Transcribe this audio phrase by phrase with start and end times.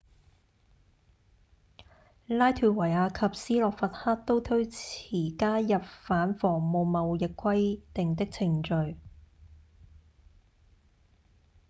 [2.25, 8.97] 拉脫維亞及斯洛伐克都推遲加入反仿冒貿易協定的程序